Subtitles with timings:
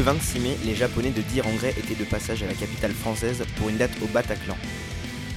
[0.00, 1.44] Ce 26 mai, les Japonais de Dire
[1.76, 4.56] étaient de passage à la capitale française pour une date au Bataclan.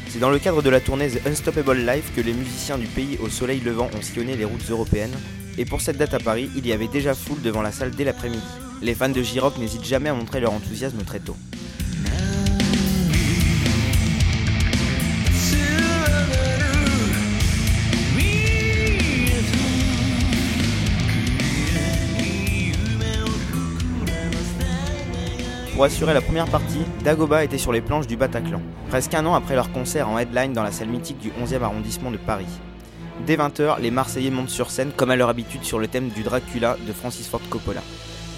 [0.07, 3.17] C'est dans le cadre de la tournée The Unstoppable Life que les musiciens du pays
[3.21, 5.11] au soleil levant ont sillonné les routes européennes,
[5.57, 8.05] et pour cette date à Paris, il y avait déjà foule devant la salle dès
[8.05, 8.41] l'après-midi.
[8.81, 11.35] Les fans de J-Rock n'hésitent jamais à montrer leur enthousiasme très tôt.
[25.83, 29.33] Pour assurer la première partie, Dagoba était sur les planches du Bataclan, presque un an
[29.33, 32.47] après leur concert en headline dans la salle mythique du 11e arrondissement de Paris.
[33.27, 36.23] Dès 20h, les Marseillais montent sur scène comme à leur habitude sur le thème du
[36.23, 37.81] Dracula de Francis Ford Coppola.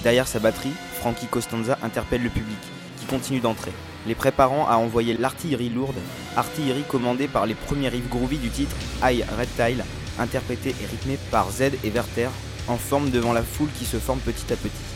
[0.02, 2.58] Derrière sa batterie, Frankie Costanza interpelle le public,
[3.00, 3.74] qui continue d'entrer,
[4.08, 6.00] les préparant à envoyer l'artillerie lourde,
[6.36, 9.86] artillerie commandée par les premiers riffs groovy du titre High Reptile,
[10.18, 12.30] interprété et rythmé par Z et Werther,
[12.68, 14.95] en forme devant la foule qui se forme petit à petit.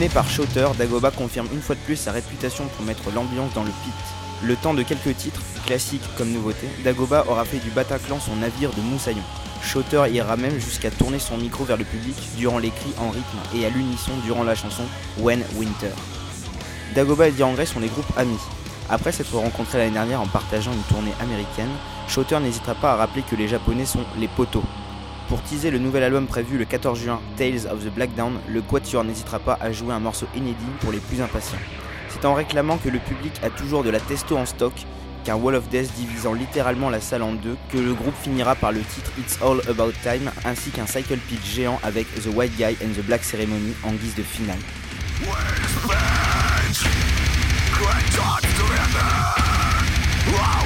[0.00, 3.64] Mené par Shooter, Dagoba confirme une fois de plus sa réputation pour mettre l'ambiance dans
[3.64, 3.92] le pit.
[4.42, 8.70] Le temps de quelques titres, classiques comme nouveautés, Dagoba aura fait du Bataclan son navire
[8.70, 9.22] de moussaillon.
[9.62, 13.38] Shooter ira même jusqu'à tourner son micro vers le public durant les cris en rythme
[13.54, 14.84] et à l'unisson durant la chanson
[15.18, 15.92] When Winter.
[16.94, 18.40] Dagoba et Dirangray sont des groupes amis.
[18.88, 21.76] Après s'être rencontrés l'année dernière en partageant une tournée américaine,
[22.08, 24.64] Shooter n'hésitera pas à rappeler que les Japonais sont les poteaux
[25.30, 28.62] pour teaser le nouvel album prévu le 14 juin, Tales of the Black Down, le
[28.62, 31.60] Quatuor n'hésitera pas à jouer un morceau inédit pour les plus impatients.
[32.08, 34.72] C'est en réclamant que le public a toujours de la testo en stock,
[35.22, 38.72] qu'un Wall of Death divisant littéralement la salle en deux, que le groupe finira par
[38.72, 42.76] le titre It's All About Time, ainsi qu'un cycle pitch géant avec The White Guy
[42.84, 44.58] and the Black Ceremony en guise de finale.
[50.26, 50.59] Le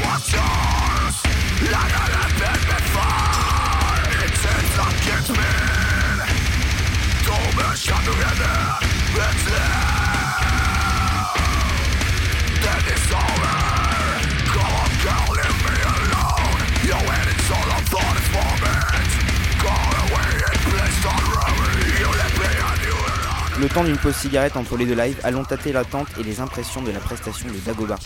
[23.74, 26.92] temps d'une pause cigarette entre les deux lives, allons tâter l'attente et les impressions de
[26.92, 27.96] la prestation de Dagoba.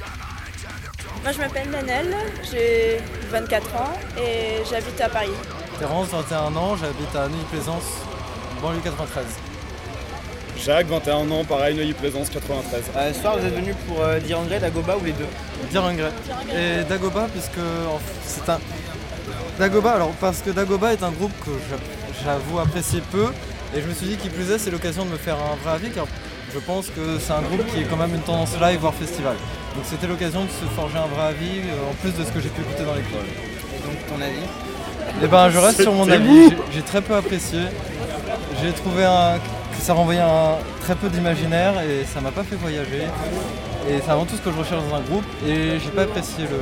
[1.23, 2.15] Moi je m'appelle Nanelle,
[2.51, 2.99] j'ai
[3.31, 5.29] 24 ans et j'habite à Paris.
[5.79, 7.85] Terence, 21 ans, j'habite à Neuilly-Plaisance,
[8.63, 9.25] banlieue 93.
[10.65, 12.83] Jacques, 21 ans, pareil, Neuilly-Plaisance, 93.
[12.97, 14.19] Euh, ce soir, vous êtes venu pour euh,
[14.61, 15.27] Dagoba ou les deux?
[15.71, 16.11] Dire regret.
[16.57, 17.61] Et Dagoba, puisque
[18.27, 18.59] c'est un.
[19.59, 23.27] Dagoba, alors parce que Dagoba est un groupe que j'a- j'avoue apprécier peu,
[23.77, 25.75] et je me suis dit qui plus est, c'est l'occasion de me faire un vrai
[25.77, 26.07] avis, car
[26.55, 29.35] je pense que c'est un groupe qui est quand même une tendance live, voire festival.
[29.75, 32.41] Donc c'était l'occasion de se forger un vrai avis, euh, en plus de ce que
[32.41, 33.27] j'ai pu écouter dans l'école.
[33.75, 37.15] Et donc, ton avis Et ben je reste sur mon avis, J'ai- j'ai très peu
[37.15, 37.61] apprécié.
[38.63, 42.57] J'ai trouvé un- que ça renvoyait un, très peu d'imaginaire et ça m'a pas fait
[42.57, 43.03] voyager.
[43.89, 46.45] Et c'est avant tout ce que je recherche dans un groupe et j'ai pas apprécié
[46.45, 46.59] le,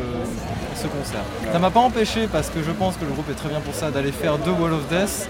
[0.80, 1.22] ce concert.
[1.52, 3.74] Ça m'a pas empêché parce que je pense que le groupe est très bien pour
[3.74, 5.28] ça d'aller faire deux Wall of Death.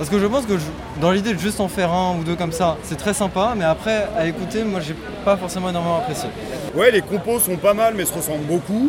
[0.00, 0.54] Parce que je pense que
[0.98, 3.66] dans l'idée de juste en faire un ou deux comme ça, c'est très sympa, mais
[3.66, 4.94] après à écouter, moi j'ai
[5.26, 6.30] pas forcément énormément apprécié.
[6.74, 8.88] Ouais, les compos sont pas mal, mais se ressemblent beaucoup.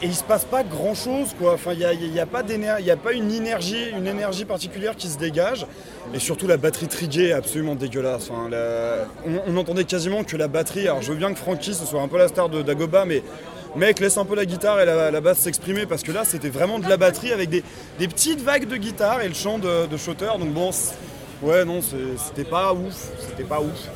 [0.00, 1.54] Et il se passe pas grand chose, quoi.
[1.54, 1.78] Enfin, il
[2.12, 5.66] n'y a, pas a pas une énergie, une énergie particulière qui se dégage.
[6.14, 8.28] Et surtout, la batterie triguée est absolument dégueulasse.
[8.30, 8.50] Enfin,
[9.48, 10.86] on entendait quasiment que la batterie.
[10.86, 13.22] Alors, je veux bien que Frankie, ce soit un peu la star de Dagoba, mais
[13.76, 16.50] mec, laisse un peu la guitare et la, la basse s'exprimer parce que là, c'était
[16.50, 17.62] vraiment de la batterie avec des,
[17.98, 20.30] des petites vagues de guitare et le chant de, de Shooter.
[20.38, 20.70] Donc, bon,
[21.42, 22.94] ouais, non, c'était pas ouf.
[23.18, 23.88] C'était pas ouf.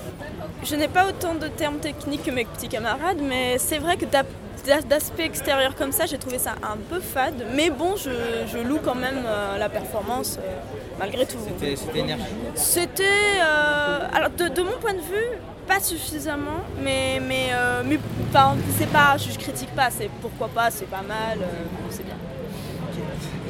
[0.64, 4.06] Je n'ai pas autant de termes techniques que mes petits camarades, mais c'est vrai que
[4.06, 7.46] d'aspect extérieur comme ça, j'ai trouvé ça un peu fade.
[7.54, 8.10] Mais bon, je,
[8.52, 10.56] je loue quand même euh, la performance euh,
[10.98, 11.36] malgré tout.
[11.60, 12.26] C'était énergique.
[12.54, 17.98] C'était, euh, alors de, de mon point de vue, pas suffisamment, mais mais euh, mais
[18.28, 21.46] enfin, c'est pas, je, je critique pas, c'est pourquoi pas, c'est pas mal, euh,
[21.90, 22.16] c'est bien.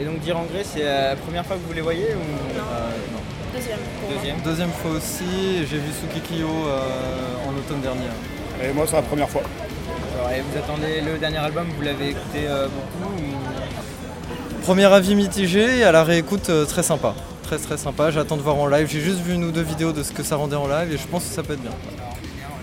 [0.00, 2.60] Et donc, Dirangray, c'est la première fois que vous les voyez ou Euh,
[3.12, 3.20] non.
[3.54, 3.78] Deuxième.
[3.78, 4.18] pour moi.
[4.18, 8.10] deuxième Deuxième fois aussi, j'ai vu Sukikyo euh, en automne dernier.
[8.62, 9.42] Et moi, c'est la première fois.
[10.18, 14.62] Alors, et vous attendez le dernier album, vous l'avez écouté euh, beaucoup ou...
[14.62, 17.14] Premier avis mitigé et à la réécoute euh, très sympa.
[17.44, 18.88] Très très sympa, j'attends de voir en live.
[18.90, 20.98] J'ai juste vu une ou deux vidéos de ce que ça rendait en live et
[20.98, 21.70] je pense que ça peut être bien.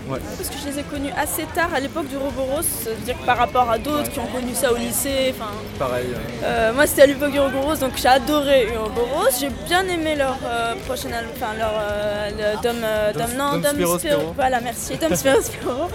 [0.08, 3.38] Parce que je les ai connus assez tard, à l'époque du Roboros, c'est-à-dire que par
[3.38, 6.06] rapport à d'autres qui ont connu ça au lycée, enfin, Pareil.
[6.42, 9.28] Euh, moi c'était à l'époque du Ouroboros donc j'ai adoré Ouroboros.
[9.40, 13.36] J'ai bien aimé leur euh, prochain album, enfin leur euh, le Dom, euh, Dom- Dom-
[13.38, 14.32] non, Dom Dom Spiro Spiro- Spiro.
[14.34, 15.88] Voilà, merci, Dom Spiro Spiro.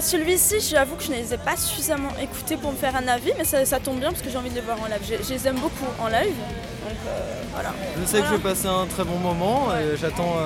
[0.00, 3.32] Celui-ci, j'avoue que je ne les ai pas suffisamment écoutés pour me faire un avis,
[3.38, 5.00] mais ça, ça tombe bien parce que j'ai envie de les voir en live.
[5.02, 6.36] Je, je les aime beaucoup en live,
[6.84, 6.96] donc
[7.52, 7.72] voilà.
[8.00, 10.36] Je sais que je vais passer un très bon moment et j'attends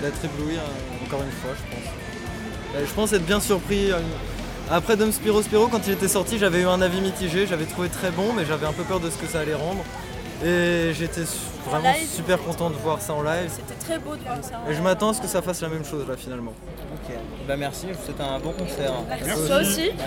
[0.00, 1.84] d'être ébloui euh, encore une fois, je pense.
[2.80, 3.90] Et je pense être bien surpris.
[4.70, 7.88] Après Dom Spiro Spiro, quand il était sorti, j'avais eu un avis mitigé, j'avais trouvé
[7.88, 9.82] très bon, mais j'avais un peu peur de ce que ça allait rendre.
[10.44, 11.22] Et j'étais
[11.68, 12.08] vraiment live.
[12.08, 13.50] super content de voir ça en live.
[13.50, 14.60] C'était très beau de voir ça.
[14.70, 16.52] Et je m'attends à ce que ça fasse la même chose là finalement.
[16.92, 17.12] Ok,
[17.48, 18.92] bah merci, je vous souhaite un bon concert.
[19.24, 19.46] Merci.
[19.46, 19.90] Toi aussi.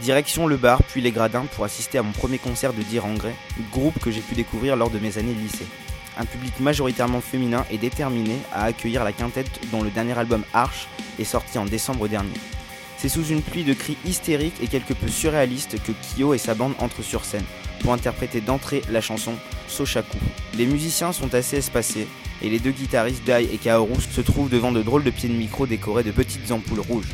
[0.00, 3.12] Direction le bar, puis les gradins pour assister à mon premier concert de Dire en
[3.12, 3.34] Grey,
[3.72, 5.66] groupe que j'ai pu découvrir lors de mes années de lycée.
[6.18, 10.88] Un public majoritairement féminin et déterminé à accueillir la quintette dont le dernier album Arch
[11.18, 12.34] est sorti en décembre dernier.
[12.98, 16.54] C'est sous une pluie de cris hystériques et quelque peu surréalistes que Kyo et sa
[16.54, 17.44] bande entrent sur scène
[17.80, 19.34] pour interpréter d'entrée la chanson
[19.68, 20.18] Sochaku.
[20.56, 22.06] Les musiciens sont assez espacés
[22.42, 25.34] et les deux guitaristes Dai et Kaoru se trouvent devant de drôles de pieds de
[25.34, 27.08] micro décorés de petites ampoules rouges.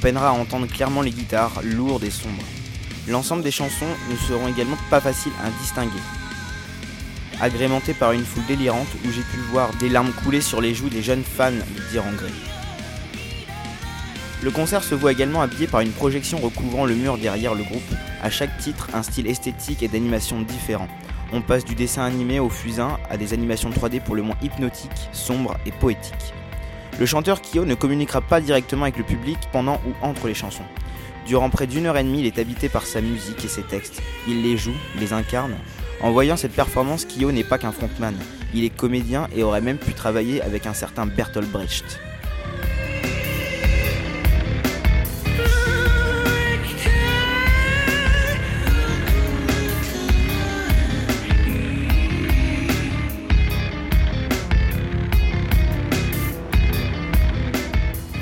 [0.00, 2.42] Peinera à entendre clairement les guitares, lourdes et sombres.
[3.08, 5.90] L'ensemble des chansons ne seront également pas faciles à distinguer.
[7.40, 10.90] Agrémenté par une foule délirante où j'ai pu voir des larmes couler sur les joues
[10.90, 12.30] des jeunes fans de Grey.
[14.42, 17.82] Le concert se voit également habillé par une projection recouvrant le mur derrière le groupe,
[18.22, 20.88] à chaque titre un style esthétique et d'animation différent.
[21.32, 25.08] On passe du dessin animé au fusain à des animations 3D pour le moins hypnotiques,
[25.12, 26.34] sombres et poétiques.
[27.00, 30.66] Le chanteur Kyo ne communiquera pas directement avec le public pendant ou entre les chansons.
[31.26, 34.02] Durant près d'une heure et demie, il est habité par sa musique et ses textes.
[34.28, 35.54] Il les joue, les incarne.
[36.02, 38.14] En voyant cette performance, Kyo n'est pas qu'un frontman.
[38.52, 42.00] Il est comédien et aurait même pu travailler avec un certain Bertolt Brecht.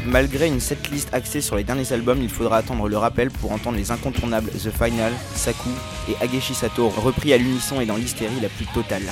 [0.09, 3.77] Malgré une setlist axée sur les derniers albums, il faudra attendre le rappel pour entendre
[3.77, 5.69] les incontournables The Final, Saku
[6.09, 9.03] et Ageshi Sato repris à l'unisson et dans l'hystérie la plus totale.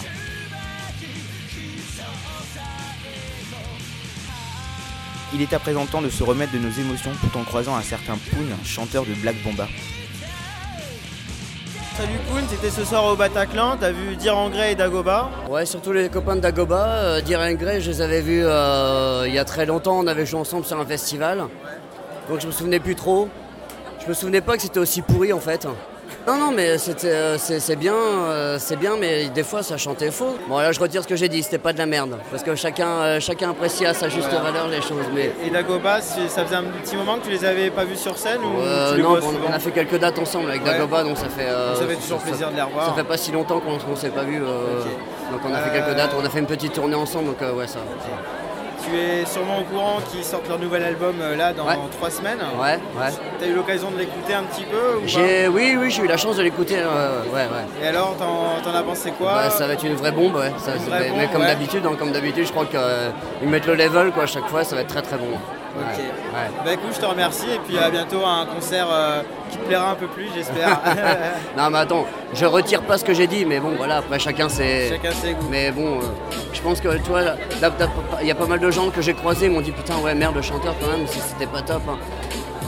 [5.35, 7.83] Il est à présent temps de se remettre de nos émotions tout en croisant un
[7.83, 9.69] certain Poon, chanteur de Black Bomba.
[11.97, 15.31] Salut Poon, t'étais ce soir au Bataclan, t'as vu Grey et Dagoba.
[15.49, 16.89] Ouais, surtout les copains de Dagoba.
[16.89, 19.99] Euh, Grey, je les avais vus euh, il y a très longtemps.
[20.01, 21.45] On avait joué ensemble sur un festival.
[22.29, 23.31] Donc je me souvenais plus trop.
[24.03, 25.67] Je me souvenais pas que c'était aussi pourri en fait.
[26.27, 29.77] Non, non, mais c'était, euh, c'est, c'est bien, euh, c'est bien, mais des fois ça
[29.77, 30.37] chantait faux.
[30.49, 32.19] Bon, là je retire ce que j'ai dit, c'était pas de la merde.
[32.31, 35.07] Parce que chacun, euh, chacun apprécie à sa juste valeur les choses.
[35.15, 38.19] Mais Et Dagoba, ça faisait un petit moment que tu les avais pas vus sur
[38.19, 40.73] scène ou euh, non, on, a fait quelques dates ensemble avec Ouais.
[40.73, 41.47] Dagoba, donc ça fait.
[41.49, 42.87] euh, Ça fait toujours plaisir de les revoir.
[42.87, 44.43] Ça fait pas si longtemps qu'on ne s'est pas vu.
[44.43, 44.83] euh.
[45.33, 47.67] Donc on a fait quelques dates, on a fait une petite tournée ensemble, donc ouais,
[47.67, 47.79] ça.
[48.85, 51.75] Tu es sûrement au courant qu'ils sortent leur nouvel album euh, là dans Ouais.
[51.97, 52.39] trois semaines.
[52.61, 53.13] Ouais, ouais.
[53.41, 55.07] T'as eu l'occasion de l'écouter un petit peu ou pas?
[55.07, 56.77] J'ai, oui, oui, j'ai eu la chance de l'écouter.
[56.79, 57.83] euh, ouais, ouais.
[57.83, 59.33] Et alors, t'en t'en as pensé quoi?
[59.33, 60.53] Bah, ça va être une vraie bombe, ouais.
[60.59, 61.47] Ça, vraie mais, bombe, mais comme ouais.
[61.49, 64.75] d'habitude, hein, comme d'habitude, je crois qu'ils mettent le level quoi, à chaque fois, ça
[64.77, 65.27] va être très très bon.
[65.79, 66.01] Ok.
[66.65, 69.65] Bah écoute, je te remercie et puis à bientôt à un concert euh, qui te
[69.65, 70.81] plaira un peu plus, j'espère.
[71.57, 74.49] Non, mais attends, je retire pas ce que j'ai dit, mais bon, voilà, après chacun
[74.49, 74.89] c'est.
[74.91, 75.49] Chacun ses goûts.
[75.51, 76.03] Mais bon, euh,
[76.53, 77.23] je pense que tu vois,
[78.21, 80.15] il y a pas mal de gens que j'ai croisés, ils m'ont dit putain, ouais,
[80.15, 81.83] merde, le chanteur quand même, si c'était pas top.
[81.89, 81.99] hein.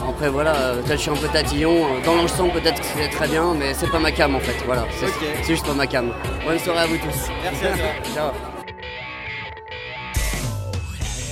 [0.09, 1.71] Après, voilà, euh, peut-être je suis un peu tatillon.
[1.85, 4.55] euh, Dans l'ensemble, peut-être que c'est très bien, mais c'est pas ma cam en fait.
[4.65, 6.11] Voilà, c'est juste pas ma cam.
[6.45, 7.29] Bonne soirée à vous tous.
[7.43, 7.87] Merci à toi.
[8.15, 8.31] Ciao.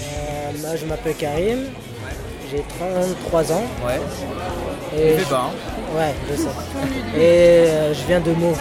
[0.04, 1.66] Euh, moi, je m'appelle Karim,
[2.52, 3.64] j'ai 33 ans.
[3.86, 4.00] Ouais.
[4.98, 6.48] Et je- pas, hein Ouais, je sais.
[7.16, 7.20] Et
[7.70, 8.56] euh, je viens de Meaux.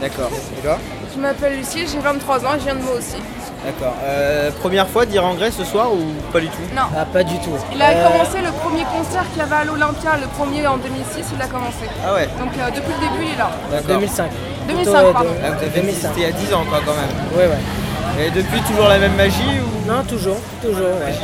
[0.00, 0.30] D'accord.
[0.56, 0.78] Et toi?
[1.14, 3.16] Je m'appelle Lucie, j'ai 23 ans et je viens de Meaux aussi.
[3.64, 3.94] D'accord.
[4.04, 5.98] Euh, première fois dire en Grèce ce soir ou
[6.32, 6.62] pas du tout?
[6.74, 6.82] Non.
[6.96, 7.50] Ah, pas du tout.
[7.74, 10.76] Il a Euh, commencé le premier concert qu'il y avait à l'Olympia, le premier en
[10.76, 11.84] 2006, il a commencé.
[12.06, 12.28] Ah ouais.
[12.38, 13.50] Donc euh, depuis le début, il est là.
[13.70, 13.88] D'accord.
[13.98, 14.30] 2005.
[14.68, 15.30] 2005, Plutôt, euh, pardon.
[15.30, 15.90] de- Ah, vous avez 2005.
[15.90, 17.14] existé il y a 10 ans quoi quand même.
[17.36, 18.26] Ouais, ouais.
[18.26, 21.14] Et depuis toujours la même magie ou Non, toujours, toujours, ouais.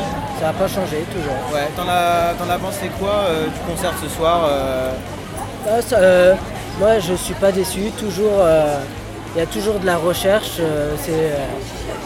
[0.41, 1.37] Ça n'a pas changé, toujours.
[1.53, 4.91] Ouais, t'en as, pensé quoi euh, du concert ce soir euh,
[5.69, 6.35] Ah, ça, euh,
[6.81, 7.91] Moi, je suis pas déçu.
[7.99, 8.41] Toujours,
[9.35, 10.63] il y a toujours de la recherche.
[11.05, 11.33] c'est,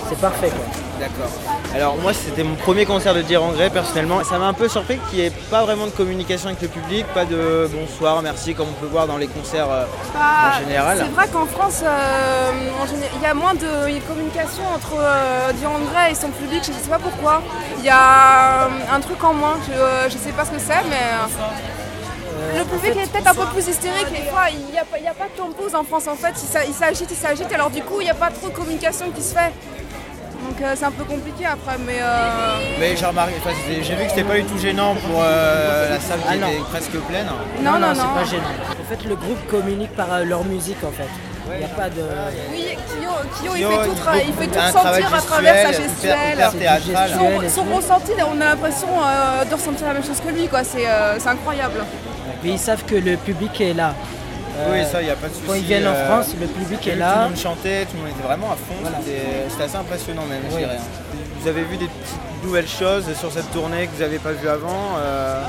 [0.09, 0.88] c'est parfait, quoi.
[0.99, 1.31] D'accord.
[1.75, 4.25] Alors moi c'était mon premier concert de Dire en Grey personnellement.
[4.25, 7.07] Ça m'a un peu surpris qu'il n'y ait pas vraiment de communication avec le public,
[7.15, 9.85] pas de bonsoir, merci comme on peut voir dans les concerts euh,
[10.19, 10.99] Ah, en général.
[10.99, 12.51] C'est vrai qu'en France, euh,
[12.83, 12.87] en
[13.17, 13.67] il y a moins de
[14.09, 17.43] communication entre euh, Dion Grey et son public, je ne sais pas pourquoi.
[17.79, 20.83] Il y a euh, un truc en moins, je ne sais pas ce que c'est,
[20.89, 24.11] mais euh, le public est peut-être un peu plus hystérique.
[24.11, 26.17] Des fois, il n'y a, pas- il y a pas de pause en France en
[26.17, 26.35] fait,
[26.69, 29.23] il s'agite, il s'agite, alors du coup, il n'y a pas trop de communication qui
[29.23, 29.53] se fait.
[30.47, 31.99] Donc euh, c'est un peu compliqué après, mais...
[32.01, 35.91] euh, Mais j'ai remarqué, enfin, j'ai vu que c'était pas du tout gênant pour euh,
[35.91, 37.27] la salle qui Ah, était presque pleine.
[37.63, 37.95] Non, non, non.
[37.95, 38.55] c'est pas gênant.
[38.81, 41.09] En fait, le groupe communique par euh, leur musique, en fait.
[41.51, 42.03] Il n'y a pas de...
[42.53, 43.11] Oui, Kyo,
[43.43, 45.73] Kyo, il Kyo, fait tout, il il fait tout un travail ressentir à travers sa
[45.73, 46.35] gestuel, gestuelle.
[46.35, 47.09] hyper- hyper théâtral.
[47.09, 47.51] gestuel.
[47.51, 47.77] Son, son et tout.
[47.77, 50.63] ressenti, on a l'impression euh, de ressentir la même chose que lui, quoi.
[50.63, 51.85] C'est euh, c'est incroyable.
[52.45, 53.95] Mais ils savent que le public est là.
[54.59, 55.47] Euh, oui, ça, il n'y a pas de souci.
[55.47, 57.29] Quand ils viennent en euh, France, le public est vu Tout le là.
[57.29, 58.75] monde chantait, tout le monde était vraiment à fond.
[59.05, 60.79] C'était c'était assez impressionnant même, je dirais.
[61.41, 64.49] Vous avez vu des petites nouvelles choses sur cette tournée que vous n'avez pas vues
[64.49, 65.41] avant euh,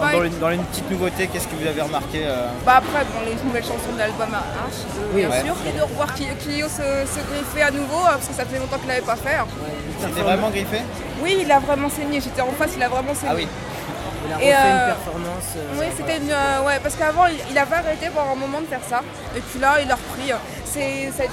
[0.00, 3.04] bah, dans, les, dans les petites nouveautés, qu'est-ce que vous avez remarqué euh Bah après,
[3.04, 5.44] bon, les nouvelles chansons de l'album Arch, euh, Oui, bien ouais.
[5.44, 5.54] sûr.
[5.68, 8.88] Et de revoir Clio se, se griffer à nouveau, parce que ça fait longtemps qu'il
[8.88, 9.36] l'avait pas fait.
[10.00, 10.78] C'était vraiment griffé?
[11.22, 12.20] Oui, il a vraiment saigné.
[12.20, 13.30] J'étais en face, il a vraiment saigné.
[13.32, 13.48] Ah oui,
[14.26, 15.48] Il a Et, refait euh, une performance.
[15.56, 16.30] euh, Oui, c'était une.
[16.30, 19.00] euh, ouais, parce qu'avant, il, il avait arrêté pendant un moment de faire ça.
[19.36, 20.32] Et puis là, il a repris.
[20.32, 21.30] euh, C'est cette,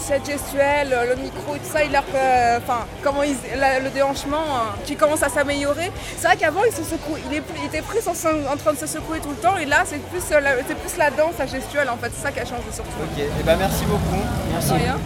[0.00, 3.88] cette gestuelle, le micro et tout ça, il a euh, Enfin, comment il, la- le
[3.90, 5.90] déhanchement euh, qui commence à s'améliorer.
[6.18, 8.12] C'est vrai qu'avant, il se secoue, il, est, il était plus en,
[8.52, 9.56] en train de se secouer tout le temps.
[9.56, 12.12] Et là, c'est plus, euh, c'est plus la danse, la gestuelle, en fait.
[12.14, 12.90] C'est ça qui a changé surtout.
[13.02, 13.18] ok.
[13.18, 14.22] Et ben merci beaucoup.
[14.52, 14.72] Merci.
[14.74, 14.98] Rien.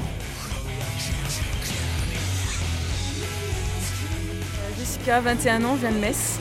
[4.78, 6.38] Jessica, 21 ans, je viens de Metz.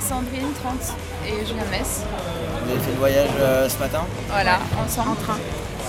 [0.00, 0.74] Sandrine, 30,
[1.26, 2.02] et je viens de Metz.
[2.64, 5.10] Vous avez fait le voyage euh, ce matin Voilà, ensemble.
[5.10, 5.38] En train.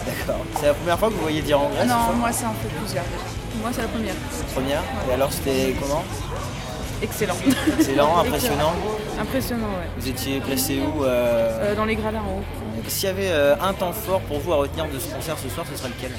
[0.05, 0.43] D'accord.
[0.59, 2.69] C'est la première fois que vous voyez dire en Grèce Non, moi ça en fait
[2.79, 3.03] plusieurs.
[3.61, 4.13] Moi, c'est la première.
[4.53, 4.83] Première?
[5.09, 6.03] Et alors c'était comment?
[7.01, 7.35] Excellent.
[7.77, 8.73] Excellent, impressionnant.
[9.19, 9.89] Impressionnant, ouais.
[9.97, 12.43] Vous étiez placé où euh, Euh, dans les gradins en haut.
[12.87, 15.49] S'il y avait euh, un temps fort pour vous à retenir de ce concert ce
[15.49, 16.11] soir, ce serait lequel?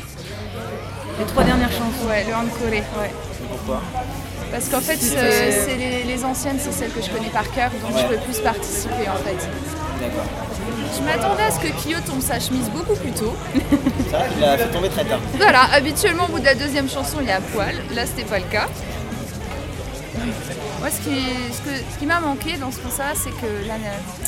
[1.21, 2.09] Les trois dernières chansons.
[2.09, 3.11] Ouais, le Hankoré, ouais.
[3.51, 3.81] Pourquoi
[4.51, 7.49] Parce qu'en fait, C'est- euh, c'est les, les anciennes, c'est celles que je connais par
[7.53, 8.03] cœur, donc Ouais.
[8.03, 9.37] je peux plus participer en fait.
[10.01, 10.25] D'accord.
[10.97, 13.35] Je m'attendais à ce que Kyo tombe sa chemise beaucoup plus tôt.
[13.55, 15.21] C'est vrai qu'il a fait tomber très tard.
[15.37, 17.75] Voilà, habituellement au bout de la deuxième chanson, il est à poil.
[17.95, 18.67] Là, c'était pas le cas.
[20.81, 21.21] Moi, ce qui,
[21.53, 23.75] ce que- ce qui m'a manqué dans ce concert, c'est que là,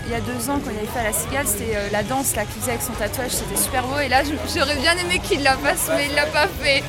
[0.06, 2.02] il y a deux ans, quand il avait fait à la Cigale, c'était euh, la
[2.02, 3.99] danse là qu'il faisait avec son tatouage, c'était super beau.
[3.99, 4.23] Et là,
[4.54, 6.82] j'aurais bien aimé qu'il la fasse, mais il l'a pas fait.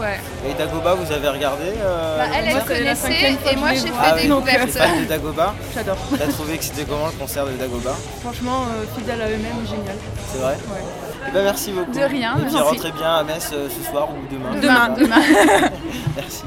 [0.00, 0.18] Ouais.
[0.48, 3.92] Et Dagoba, vous avez regardé euh, Bah, elle, le elle connaissait et moi, j'ai fait
[4.02, 4.66] Ah oui, découverte.
[5.00, 5.98] de Dagoba J'adore.
[6.18, 7.94] T'as trouvé que c'était comment le concert de Dagoba?
[8.22, 9.96] Franchement, euh, fidèle à eux-mêmes, génial.
[10.32, 10.54] C'est vrai?
[10.54, 10.80] Ouais.
[11.28, 11.92] Eh ben merci beaucoup.
[11.92, 14.58] De rien, Et puis rentrez bien à Metz euh, ce soir ou demain.
[14.60, 15.22] Demain, demain.
[16.16, 16.42] Merci.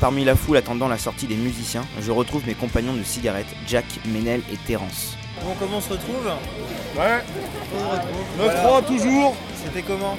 [0.00, 3.86] Parmi la foule attendant la sortie des musiciens, je retrouve mes compagnons de cigarettes, Jack,
[4.06, 5.16] Ménel et Terence.
[5.42, 6.26] Bon, comment on se retrouve
[6.96, 7.22] Ouais,
[7.74, 8.82] On se retrouve.
[8.82, 9.36] 9-3 toujours.
[9.64, 10.16] C'était comment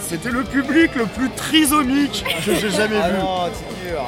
[0.00, 3.18] C'était le public le plus trisomique que j'ai jamais Ah vu.
[3.18, 4.02] non, c'est dur.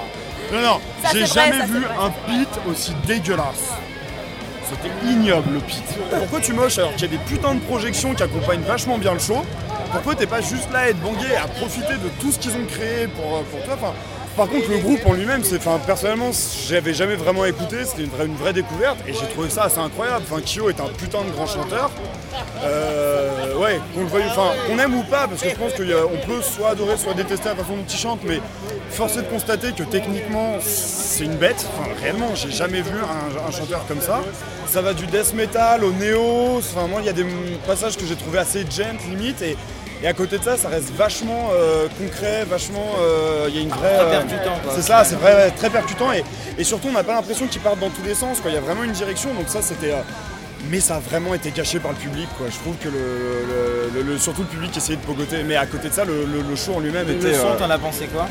[0.52, 3.70] Non, non, Ça, j'ai vrai, jamais ça, vu un pit aussi dégueulasse.
[4.68, 5.82] C'était ignoble le pit.
[6.10, 9.12] Pourquoi tu moches alors qu'il y a des putains de projections qui accompagnent vachement bien
[9.12, 9.44] le show
[9.92, 12.52] Pourquoi t'es pas juste là à être bangué et à profiter de tout ce qu'ils
[12.52, 13.92] ont créé pour, euh, pour toi enfin,
[14.36, 16.30] Par contre, le groupe en lui-même, enfin, personnellement,
[16.66, 20.24] j'avais jamais vraiment écouté, c'était une vraie, découverte et j'ai trouvé ça assez incroyable.
[20.28, 21.90] Enfin, Kyo est un putain de grand chanteur.
[22.64, 26.42] Euh, ouais, qu'on le enfin, qu'on aime ou pas, parce que je pense qu'on peut
[26.42, 28.40] soit adorer, soit détester la façon dont il chante, mais
[28.90, 31.64] force est de constater que techniquement, c'est une bête.
[31.72, 34.20] Enfin, réellement, j'ai jamais vu un, chanteur comme ça.
[34.66, 36.58] Ça va du death metal au néo.
[36.58, 37.26] Enfin, moi, il y a des
[37.66, 39.44] passages que j'ai trouvé assez gent limite,
[40.02, 42.86] et à côté de ça, ça reste vachement euh, concret, vachement.
[43.00, 43.94] euh, Il y a une vraie.
[43.96, 44.72] Très euh, percutant, quoi.
[44.76, 46.22] C'est ça, c'est vrai, très percutant, et,
[46.58, 48.40] et surtout, on n'a pas l'impression qu'ils partent dans tous les sens.
[48.40, 48.50] quoi.
[48.50, 49.94] Il y a vraiment une direction, donc ça, c'était.
[50.70, 52.46] mais ça a vraiment été caché par le public quoi.
[52.50, 55.42] Je trouve que le, le- le- le- surtout le public essayait de pogoter.
[55.42, 57.34] Mais à côté de ça, le, le- le show en lui-même Le était.
[57.34, 58.26] son, euh, t'en as pensé quoi?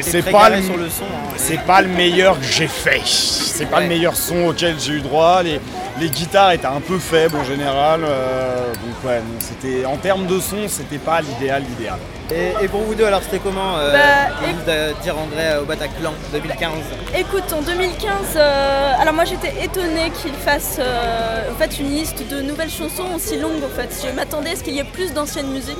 [0.00, 1.04] C'est pas le, le son.
[1.04, 1.34] hein.
[1.36, 3.02] c'est pas le meilleur que j'ai fait.
[3.04, 5.42] C'est pas le meilleur son auquel j'ai eu droit.
[5.42, 5.60] Les,
[6.00, 8.00] les guitares étaient un peu faibles en général.
[8.04, 11.98] euh, donc ouais, non, c'était en termes de son, c'était pas l'idéal, l'idéal.
[12.30, 14.34] Et, et pour vous deux, alors c'était comment euh, Bah,
[14.66, 16.70] de dire André euh, au Bataclan 2015
[17.16, 22.22] Écoute, en 2015, euh, alors moi j'étais étonnée qu'il fasse euh, en fait une liste
[22.28, 23.88] de nouvelles chansons aussi longue en fait.
[24.06, 25.76] Je m'attendais à ce qu'il y ait plus d'anciennes musiques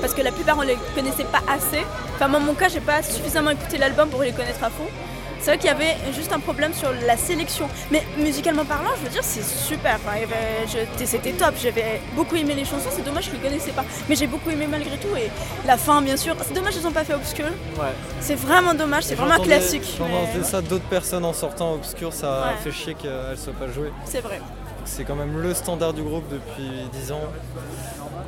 [0.00, 1.84] parce que la plupart on les connaissait pas assez.
[2.14, 4.88] Enfin moi mon cas j'ai pas suffisamment écouté l'album pour les connaître à fond.
[5.40, 7.66] C'est vrai qu'il y avait juste un problème sur la sélection.
[7.90, 9.96] Mais musicalement parlant, je veux dire, c'est super.
[9.96, 10.18] Enfin,
[11.04, 11.54] C'était top.
[11.62, 12.90] J'avais beaucoup aimé les chansons.
[12.90, 13.84] C'est dommage, je les connaissais pas.
[14.08, 15.14] Mais j'ai beaucoup aimé malgré tout.
[15.16, 15.30] Et
[15.66, 16.36] la fin, bien sûr.
[16.46, 17.46] C'est dommage, ils ont pas fait Obscure.
[17.78, 17.86] Ouais.
[18.20, 19.04] C'est vraiment dommage.
[19.04, 19.82] C'est vraiment un classique.
[19.98, 22.62] J'entendais mais- ça d'autres personnes en sortant obscur, ça Ouais.
[22.62, 23.92] fait chier qu'elle soit pas jouée.
[24.04, 24.40] C'est vrai.
[24.84, 27.20] C'est quand même le standard du groupe depuis 10 ans.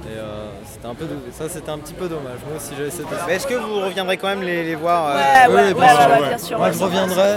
[0.05, 2.39] Et euh, c'était un peu de- ça c'était un petit peu dommage.
[2.49, 5.15] Moi aussi j'avais cette Mais est-ce que vous reviendrez quand même les, les voir euh,
[5.15, 6.09] Ouais, Oui, ouais, oui, ouais, bien sûr.
[6.11, 6.59] ouais, ouais, bien sûr.
[6.59, 7.37] Moi je reviendrai.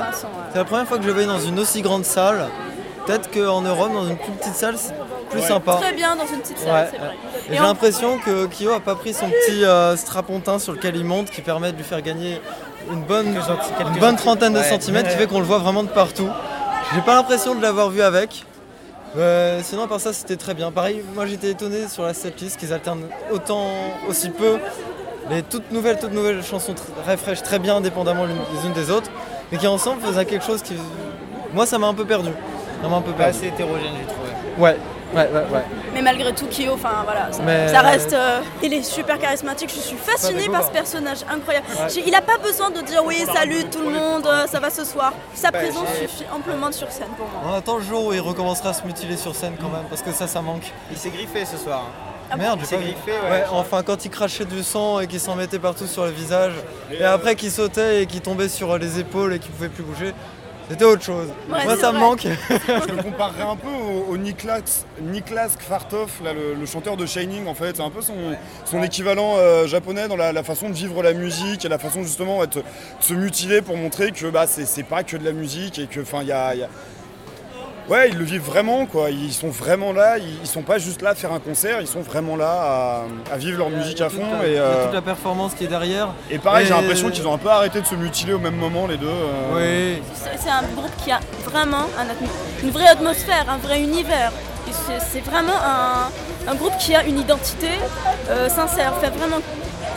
[0.51, 2.47] c'est la première fois que je vais dans une aussi grande salle.
[3.05, 4.93] Peut-être qu'en Europe, dans une plus petite salle, c'est
[5.29, 5.75] plus sympa.
[5.75, 7.11] Très bien dans une petite salle, Ouais, c'est vrai.
[7.49, 10.95] Et Et j'ai l'impression que Kyo a pas pris son petit euh, strapontin sur lequel
[10.95, 12.41] il monte qui permet de lui faire gagner
[12.91, 13.27] une bonne,
[13.93, 14.63] une bonne trentaine de Ouais.
[14.69, 16.27] centimètres qui fait qu'on le voit vraiment de partout.
[16.95, 18.43] J'ai pas l'impression de l'avoir vu avec.
[19.17, 20.71] Euh, sinon, par ça, c'était très bien.
[20.71, 23.67] Pareil, moi j'étais étonné sur la setlist qu'ils alternent autant,
[24.09, 24.57] aussi peu
[25.29, 29.09] les toutes nouvelles, toutes nouvelles chansons très fraîches, très bien indépendamment les unes des autres,
[29.51, 30.73] mais qui ensemble faisaient quelque chose qui.
[31.53, 32.29] Moi, ça m'a un peu perdu.
[32.81, 33.37] Ça m'a un peu perdu.
[33.37, 34.29] assez hétérogène, j'ai trouvé.
[34.57, 34.77] Ouais,
[35.15, 35.63] ouais, ouais, ouais.
[35.93, 38.13] Mais malgré tout, Kyo, enfin voilà, ça, Mais- ça reste.
[38.13, 39.71] euh, il est super charismatique.
[39.73, 41.65] Je suis fascinée par ce personnage, incroyable.
[41.79, 42.03] Ouais.
[42.05, 44.83] Il a pas besoin de dire oui, salut tout le monde, euh, ça va ce
[44.85, 45.13] soir.
[45.33, 47.41] Sa présence suffit amplement sur scène pour moi.
[47.51, 50.01] On attend le jour où il recommencera à se mutiler sur scène quand même, parce
[50.01, 50.71] que ça, ça manque.
[50.91, 51.83] Il s'est griffé ce soir.
[52.31, 53.43] Ah Merde, Il j'ai s'est pas griffé, ouais.
[53.51, 56.53] enfin quand il crachait du sang et qu'il s'en mettait partout sur le visage,
[56.91, 60.11] et après qu'il sautait et qu'il tombait sur les épaules et qu'il pouvait plus bouger,
[60.69, 61.27] c'était autre chose.
[61.49, 62.21] Ouais, Moi c'est ça me manque.
[62.23, 67.05] Je le comparerais un peu au, au Niklas, Niklas Kvartov, là, le, le chanteur de
[67.05, 67.75] Shining en fait.
[67.77, 68.13] C'est un peu son,
[68.65, 72.03] son équivalent euh, japonais dans la, la façon de vivre la musique et la façon
[72.03, 72.63] justement ouais, de, de
[72.99, 76.19] se mutiler pour montrer que bah, c'est pas que de la musique et que enfin
[76.21, 76.69] il y a, il y a-
[77.87, 79.11] Ouais, ils le vivent vraiment quoi.
[79.11, 80.17] Ils sont vraiment là.
[80.17, 81.81] Ils, sont pas juste là à faire un concert.
[81.81, 84.23] Ils sont vraiment là à, à vivre leur musique à fond.
[84.43, 86.09] Il Et, y a euh, toute la performance qui est derrière.
[86.31, 88.87] et pareil, j'ai l'impression qu'ils ont un peu arrêté de se mutiler au même moment
[88.87, 89.05] les deux.
[89.07, 89.97] euh.
[89.99, 90.03] Oui.
[90.39, 94.31] C'est un groupe qui a vraiment un atmo- une vraie atmosphère, un vrai univers.
[94.71, 97.69] C'est- C'est vraiment un, un groupe qui a une identité
[98.29, 98.93] euh, sincère.
[98.99, 99.37] Fait vraiment,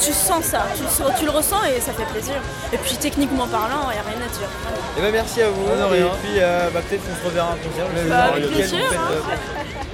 [0.01, 2.35] tu sens ça, tu le, sens- tu le ressens et ça fait plaisir.
[2.73, 4.49] Et puis techniquement parlant, il n'y a rien à dire.
[4.97, 5.65] Et ben merci à vous.
[5.69, 6.07] Ah, rien.
[6.07, 7.87] Et puis euh, bah, peut-être qu'on se reverra un concert.
[8.09, 9.11] Bah, avec plaisir, hein.
[9.13, 9.21] euh,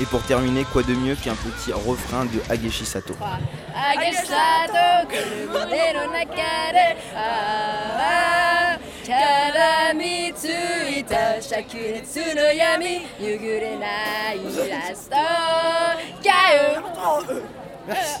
[0.00, 3.14] Et pour terminer, quoi de mieux qu'un petit refrain de Ageshi Sato?
[3.82, 4.10] あげ
[9.10, 13.06] 絡みついた灼熱の闇。
[13.18, 15.16] ゆぐれないラスト。
[15.16, 16.80] かよ
[17.88, 18.20] This